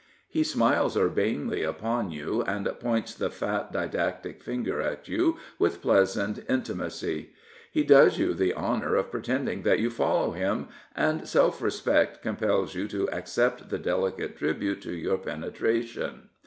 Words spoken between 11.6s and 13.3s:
respect compels you to